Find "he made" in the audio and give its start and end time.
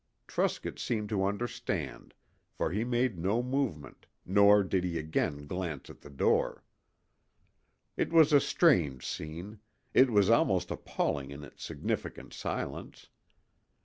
2.71-3.19